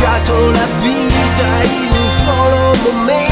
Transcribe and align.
dato 0.00 0.50
la 0.50 0.66
vita 0.80 1.62
in 1.64 1.90
un 1.90 2.08
solo 2.24 2.92
momento. 2.92 3.29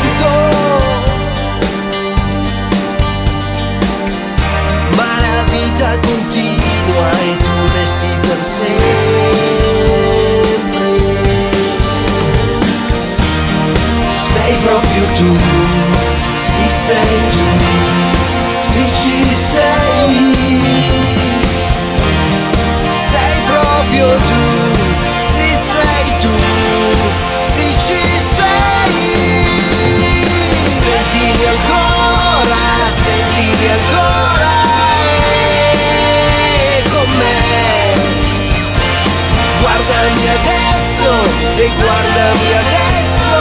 Guardami 41.77 42.52
adesso 42.52 43.37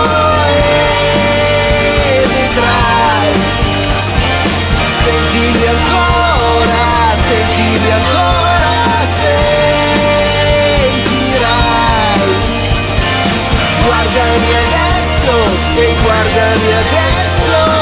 e 0.50 2.26
vedrai. 2.28 3.32
Sentimi 5.04 5.66
ancora, 5.68 6.84
sentimi 7.28 7.92
ancora, 7.92 8.74
sentirai. 10.48 11.22
Guardami 13.84 14.52
adesso 14.64 15.34
e 15.76 15.96
guardami 16.02 16.70
adesso. 16.74 17.77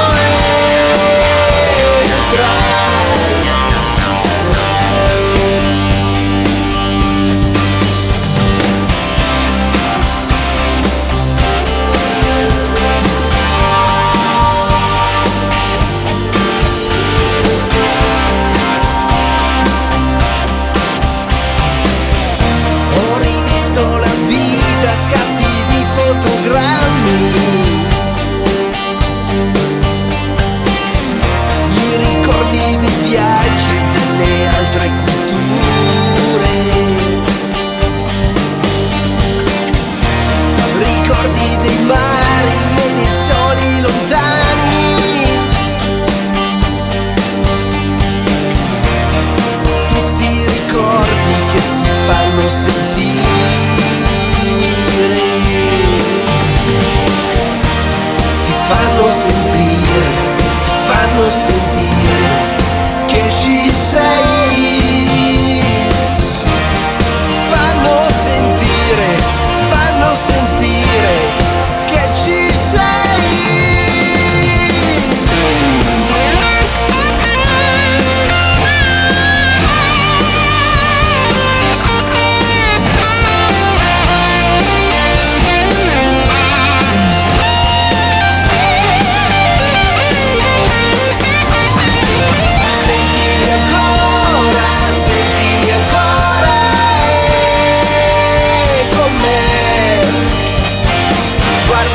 nos 61.17 61.33
sentir. 61.33 61.94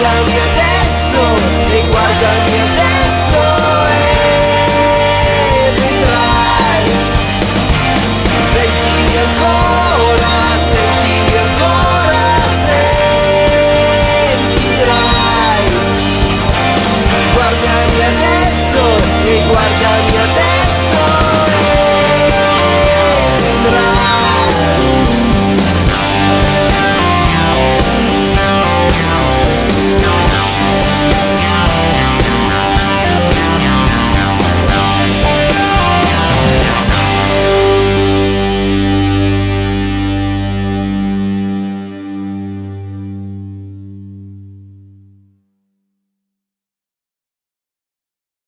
la 0.02 0.22
mierda 0.22 0.59